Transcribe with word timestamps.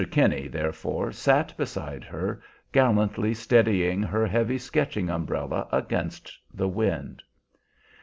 Kinney, 0.09 0.47
therefore, 0.47 1.11
sat 1.11 1.55
beside 1.57 2.03
her, 2.05 2.41
gallantly 2.71 3.35
steadying 3.35 4.01
her 4.01 4.25
heavy 4.25 4.57
sketching 4.57 5.11
umbrella 5.11 5.67
against 5.71 6.35
the 6.51 6.67
wind. 6.67 7.21